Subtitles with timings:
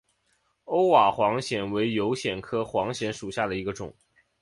[0.63, 3.93] 欧瓦黄藓为油藓科黄藓属下的一个种。